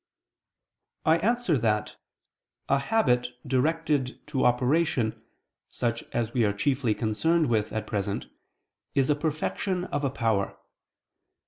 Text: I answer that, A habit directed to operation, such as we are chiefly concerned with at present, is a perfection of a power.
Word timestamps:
I 1.05 1.19
answer 1.19 1.59
that, 1.59 1.97
A 2.69 2.79
habit 2.79 3.33
directed 3.45 4.25
to 4.29 4.45
operation, 4.47 5.21
such 5.69 6.01
as 6.11 6.33
we 6.33 6.43
are 6.43 6.53
chiefly 6.53 6.95
concerned 6.95 7.49
with 7.49 7.71
at 7.71 7.85
present, 7.85 8.25
is 8.95 9.11
a 9.11 9.15
perfection 9.15 9.83
of 9.83 10.03
a 10.03 10.09
power. 10.09 10.57